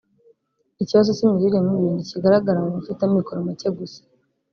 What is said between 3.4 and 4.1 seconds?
make gusa